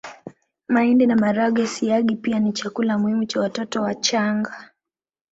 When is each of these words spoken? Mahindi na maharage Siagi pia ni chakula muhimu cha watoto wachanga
Mahindi 0.67 1.05
na 1.05 1.15
maharage 1.15 1.65
Siagi 1.67 2.15
pia 2.15 2.39
ni 2.39 2.53
chakula 2.53 2.97
muhimu 2.97 3.25
cha 3.25 3.39
watoto 3.39 3.81
wachanga 3.81 4.67